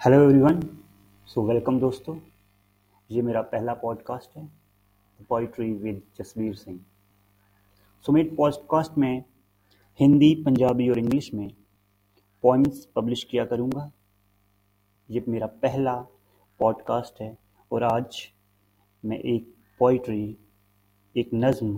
Hello 0.00 0.20
everyone 0.22 0.60
so 1.26 1.42
welcome 1.42 1.78
दोस्तों. 1.80 2.16
ये 3.10 3.22
मेरा 3.22 3.40
पहला 3.42 3.74
पॉडकास्ट 3.74 4.36
है 4.36 4.48
poetry 5.28 5.72
with 5.72 6.02
Jasveer 6.18 6.54
Singh 6.54 6.78
so 8.02 8.12
मेरे 8.12 8.36
पॉडकास्ट 8.36 8.98
में 8.98 9.24
हिंदी, 10.00 10.34
पंजाबी 10.44 10.88
और 10.90 10.98
इंग्लिश 10.98 11.34
में 11.34 11.50
पॉइंट्स 12.42 12.84
पब्लिश 12.96 13.24
किया 13.24 13.44
करूँगा। 13.44 13.90
ये 15.10 15.24
मेरा 15.28 15.46
पहला 15.46 15.96
पॉडकास्ट 16.58 17.20
है 17.20 17.38
और 17.72 17.82
आज 17.82 18.32
मैं 19.04 19.18
एक 19.18 19.54
पोइट्री 19.78 20.36
एक 21.16 21.30
नज़म 21.34 21.76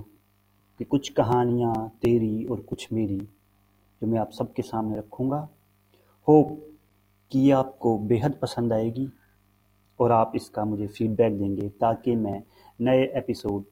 की 0.78 0.84
कुछ 0.84 1.08
कहानियाँ 1.08 1.88
तेरी 2.02 2.44
और 2.44 2.60
कुछ 2.60 2.92
मेरी, 2.92 3.18
जो 3.18 4.06
मैं 4.06 4.18
आप 4.18 4.30
सबके 4.30 4.62
सामने 4.62 4.98
रखूँगा। 4.98 5.48
होप 6.28 6.66
कि 7.32 7.38
ये 7.38 7.50
आपको 7.50 7.98
बेहद 7.98 8.38
पसंद 8.42 8.72
आएगी 8.72 9.08
और 10.00 10.12
आप 10.12 10.32
इसका 10.36 10.64
मुझे 10.64 10.86
फीडबैक 10.86 11.38
देंगे 11.38 11.68
ताकि 11.68 12.16
मैं 12.16 12.42
नए 12.80 13.02
एपिसोड 13.16 13.64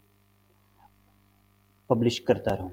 पब्लिश 1.90 2.18
करता 2.18 2.54
रहूँ। 2.54 2.72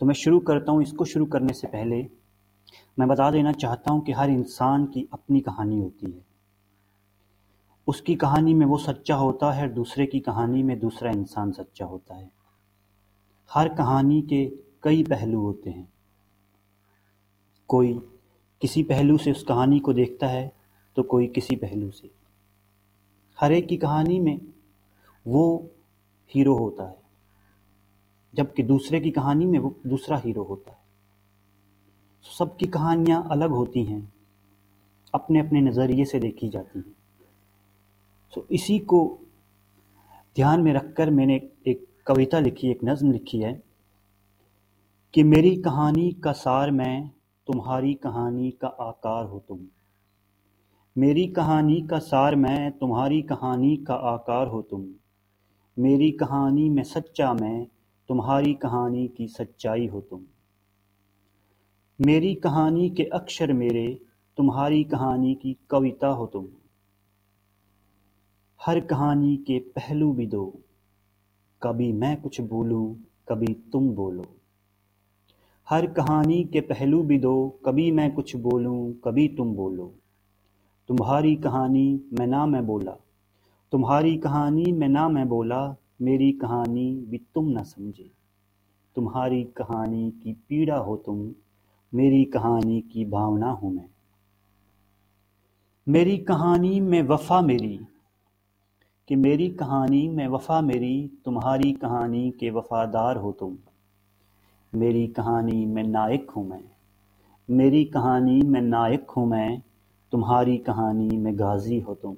तो 0.00 0.06
मैं 0.06 0.14
शुरू 0.14 0.40
करता 0.40 0.72
हूँ, 0.72 0.82
इसको 0.82 1.04
शुरू 1.04 1.26
करने 1.26 1.52
से 1.52 1.66
पहले 1.66 2.06
मैं 2.98 3.08
बता 3.08 3.30
देना 3.30 3.52
चाहता 3.52 3.92
हूँ 3.92 4.04
कि 4.04 4.12
हर 4.12 4.30
इंसान 4.30 4.86
की 4.86 5.08
अपनी 5.12 5.40
कहानी 5.40 5.78
होती 5.78 6.10
है। 6.10 6.24
उसकी 7.86 8.14
कहानी 8.14 8.54
में 8.54 8.66
वो 8.66 8.78
सच्चा 8.78 9.14
होता 9.14 9.52
है, 9.52 9.68
दूसरे 9.68 10.06
की 10.06 10.20
कहानी 10.20 10.62
में 10.62 10.78
दूसरा 10.78 11.10
इंसान 11.10 11.52
सच्चा 11.52 11.84
होता 11.84 12.14
है। 12.14 12.30
हर 13.50 13.68
कहानी 13.68 14.22
के 14.22 14.44
कई 14.82 15.02
पहलू 15.02 15.40
होते 15.40 15.70
हैं। 15.70 15.92
कोई 17.68 17.92
किसी 18.62 18.82
पहलू 18.82 19.16
से 19.18 19.30
उस 19.30 19.42
कहानी 19.42 19.78
को 19.80 19.92
देखता 19.92 20.26
है 20.26 20.50
तो 20.96 21.02
कोई 21.02 21.26
किसी 21.26 21.56
पहलू 21.56 21.90
से। 21.90 22.10
हर 23.38 23.52
एक 23.52 23.66
की 23.68 23.76
कहानी 23.76 24.18
में 24.20 24.40
वो 25.26 25.70
हीरो 26.34 26.54
होता 26.56 26.84
है, 26.84 26.96
जबकि 28.34 28.62
दूसरे 28.62 29.00
की 29.00 29.10
कहानी 29.10 29.46
में 29.46 29.58
वो 29.58 29.74
दूसरा 29.86 30.18
हीरो 30.18 30.42
होता 30.42 30.70
है। 30.70 30.80
सबकी 32.24 32.66
कहानियाँ 32.66 33.26
अलग 33.30 33.50
होती 33.50 33.84
हैं 33.84 34.12
अपने 35.14 35.40
अपने 35.40 35.60
नज़रिए 35.60 36.04
से 36.04 36.18
देखी 36.20 36.48
जाती 36.48 36.78
हैं। 36.78 36.94
तो 38.32 38.46
इसी 38.50 38.78
को 38.78 39.00
ध्यान 40.36 40.60
में 40.60 40.72
रखकर 40.72 41.10
मैंने 41.10 41.40
एक 41.66 41.86
कविता 42.06 42.38
लिखी, 42.38 42.70
एक 42.70 42.84
नज़म 42.84 43.12
लिखी 43.12 43.40
है 43.40 43.52
कि 45.14 45.22
मेरी 45.22 45.56
कहानी 45.56 46.10
का 46.24 46.32
सार 46.32 46.70
मैं 46.70 47.10
तुम्हारी 47.46 47.94
कहानी 47.94 48.50
का 48.50 48.68
आकार 48.68 49.24
हो 49.24 49.38
तुम। 49.48 49.60
मेरी 50.98 51.26
कहानी 51.26 51.82
का 51.82 51.98
सार 51.98 52.36
मैं, 52.36 52.78
तुम्हारी 52.78 53.22
कहानी 53.22 53.76
का 53.76 53.94
आकार 53.94 54.46
हो 54.46 54.62
तुम। 54.62 54.86
मेरी 55.78 56.10
कहानी 56.10 56.70
में 56.70 56.82
सच्चा 56.82 57.34
मैं, 57.34 57.66
तुम्हारी 58.08 58.54
कहानी 58.54 59.08
की 59.08 59.28
सच्चाई 59.28 59.86
हो 59.86 60.00
तुम। 60.00 60.24
मेरी 62.00 62.34
कहानी 62.34 62.90
के 62.90 63.02
अक्षर 63.02 63.52
मेरे, 63.52 64.00
तुम्हारी 64.36 64.84
कहानी 64.84 65.34
की 65.34 65.56
कविता 65.70 66.08
हो 66.08 66.26
तुम। 66.26 66.48
हर 68.66 68.80
कहानी 68.80 69.36
के 69.36 69.58
पहलू 69.58 70.12
भी 70.12 70.26
दो। 70.26 70.60
कभी 71.62 71.92
मैं 71.92 72.20
कुछ 72.20 72.40
बोलूँ, 72.40 72.96
कभी 73.28 73.54
तुम 73.54 73.90
बोलो। 73.90 74.24
हर 75.72 75.86
कहानी 75.86 76.44
के 76.44 76.60
पहलू 76.60 77.02
भी 77.02 77.18
दो, 77.18 77.60
कभी 77.66 77.90
मैं 77.90 78.14
कुछ 78.14 78.36
बोलूँ, 78.36 78.92
कभी 78.92 79.28
तुम 79.28 79.54
बोलो। 79.54 79.94
तुम्हारी 80.88 81.36
कहानी 81.36 82.00
मैं 82.18 82.26
ना 82.26 82.46
मैं 82.46 82.66
बोला, 82.66 82.92
तुम्हारी 83.72 84.16
कहानी 84.16 84.72
मैं 84.72 84.88
ना 84.88 85.08
मैं 85.08 85.28
बोला, 85.28 85.76
मेरी 86.02 86.32
कहानी 86.32 87.04
भी 87.08 87.18
तुम 87.34 87.48
ना 87.48 87.62
समझे। 87.62 88.10
तुम्हारी 88.96 89.44
कहानी 89.44 90.10
की 90.10 90.32
पीड़ा 90.32 90.76
हो 90.76 90.96
तुम, 90.96 91.34
मेरी 91.94 92.24
कहानी 92.24 92.80
की 92.80 93.04
भावना 93.04 93.50
हूँ 93.50 93.74
मैं। 93.74 93.88
मेरी 95.88 96.18
कहानी 96.18 96.80
में 96.80 97.02
वफा 97.02 97.40
मेरी, 97.40 97.80
कि 99.08 99.16
मेरी 99.16 99.48
कहानी 99.48 100.08
में 100.08 100.28
वफा 100.28 100.60
मेरी, 100.60 101.10
तुम्हारी 101.24 101.72
कहानी 101.72 102.30
के 102.30 102.50
वफादार 102.50 103.16
हो 103.16 103.32
तुम। 103.32 103.58
मेरी 104.74 105.06
कहानी 105.06 105.66
में 105.66 105.82
नायक 105.82 106.30
हूँ 106.30 106.48
मैं। 106.48 106.64
मेरी 107.50 107.84
कहानी 107.84 108.42
में 108.42 108.60
नायक 108.60 109.10
हूँ 109.10 109.26
मैं, 109.26 109.62
तुम्हारी 110.12 110.58
कहानी 110.58 111.16
में 111.16 111.38
गाजी 111.38 111.80
हो 111.80 111.94
तुम। 111.94 112.16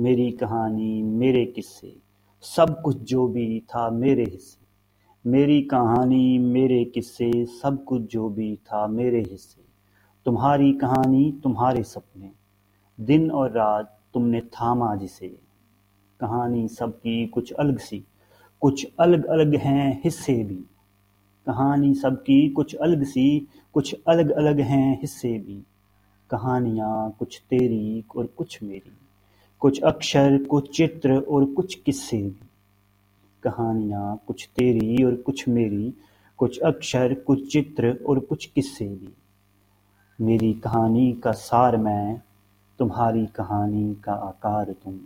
मेरी 0.00 0.30
कहानी 0.30 1.02
मेरे 1.02 1.44
किस्से, 1.46 1.96
सब 2.42 2.82
कुछ 2.82 2.96
जो 2.96 3.28
भी 3.28 3.60
था 3.60 3.90
मेरे 3.90 4.24
हिस्से। 4.24 4.66
मेरी 5.30 5.62
कहानी 5.62 6.38
मेरे 6.38 6.84
किस्से, 6.84 7.46
सब 7.46 7.84
कुछ 7.84 8.02
जो 8.02 8.28
भी 8.28 8.56
था 8.56 8.86
मेरे 8.86 9.20
हिस्से। 9.20 9.62
तुम्हारी 10.24 10.72
कहानी 10.72 11.40
तुम्हारे 11.42 11.82
सपने, 11.82 12.30
दिन 13.00 13.30
और 13.30 13.50
रात 13.50 14.00
तुमने 14.14 14.40
थामा 14.40 14.94
जिसे। 14.94 15.28
कहानी 16.20 16.68
सबकी 16.68 17.26
कुछ 17.26 17.52
अलग 17.52 17.78
सी, 17.78 18.04
कुछ 18.60 18.86
अलग 19.00 19.24
अलग 19.24 19.54
हैं 19.54 20.00
हिस्से 20.04 20.44
भी। 20.44 20.64
कहानी 21.46 21.94
सबकी 21.94 22.48
कुछ 22.48 22.74
अलग 22.74 23.04
सी, 23.04 23.48
कुछ 23.74 23.96
अलग 24.08 24.30
अलग 24.30 24.60
हैं 24.60 25.00
हिस्से 25.00 25.28
भी। 25.28 25.66
कहानियाँ 26.30 27.16
कुछ 27.18 27.42
तेरी 27.50 28.04
और 28.16 28.26
कुछ 28.26 28.62
मेरी, 28.62 28.92
कुछ 29.60 29.80
अक्षर, 29.80 30.44
कुछ 30.44 30.76
चित्र 30.76 31.12
और 31.18 31.44
कुछ 31.44 31.74
किस्से 31.74 32.22
भी। 32.22 32.40
कहानियाँ 33.42 34.22
कुछ 34.26 34.48
तेरी 34.56 35.04
और 35.04 35.14
कुछ 35.14 35.48
मेरी, 35.48 35.94
कुछ 36.36 36.58
अक्षर, 36.58 37.14
कुछ 37.14 37.52
चित्र 37.52 37.98
और 38.08 38.18
कुछ 38.18 38.46
किस्से 38.46 38.88
भी। 38.88 39.14
मेरी 40.20 40.52
कहानी 40.52 41.12
का 41.12 41.32
सार 41.32 41.76
मैं, 41.76 42.22
तुम्हारी 42.78 43.26
कहानी 43.26 43.94
का 43.94 44.12
आकार 44.12 44.64
तुम। 44.64 45.00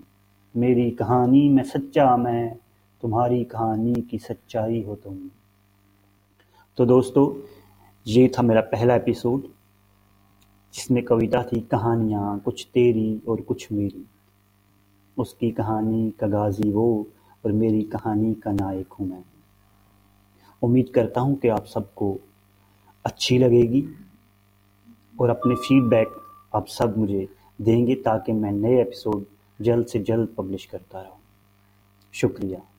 मेरी 0.56 0.90
कहानी 0.90 1.48
में 1.48 1.62
सच्चा 1.62 2.16
मैं, 2.16 2.56
तुम्हारी 3.02 3.44
कहानी 3.44 3.94
की 3.94 4.18
सच्चाई 4.18 4.82
हो 4.82 4.94
तुम। 4.94 5.30
तो 6.80 6.86
दोस्तों, 6.86 7.46
ये 8.06 8.32
था 8.38 8.42
मेरा 8.42 8.60
पहला 8.60 8.94
एपिसोड, 8.94 9.42
जिसमें 10.74 11.04
कविता 11.04 11.42
थी, 11.42 11.60
कहानियाँ, 11.60 12.38
कुछ 12.38 12.66
तेरी 12.74 13.22
और 13.28 13.40
कुछ 13.40 13.72
मेरी। 13.72 14.06
उसकी 15.18 15.50
कहानी 15.50 16.10
का 16.10 16.26
गाजी 16.26 16.72
वो 16.72 17.06
और 17.46 17.52
मेरी 17.52 17.82
कहानी 17.82 18.34
का 18.34 18.52
नायक 18.52 18.92
हूँ 18.92 19.08
मैं। 19.08 19.24
उम्मीद 20.62 20.88
करता 20.94 21.20
हूँ 21.20 21.36
कि 21.36 21.48
आप 21.48 21.64
सबको 21.64 22.18
अच्छी 23.04 23.38
लगेगी 23.38 23.88
और 25.20 25.30
अपने 25.30 25.54
फीडबैक 25.54 26.08
आप 26.54 26.66
सब 26.66 26.98
मुझे 26.98 27.28
देंगे 27.60 27.94
ताकि 27.94 28.32
मैं 28.32 28.52
नए 28.52 28.80
एपिसोड 28.80 29.24
जल्द 29.60 29.86
से 29.86 29.98
जल्द 29.98 30.28
पब्लिश 30.38 30.66
करता 30.66 31.00
रहूँ। 31.00 31.20
शुक्रिया। 32.12 32.69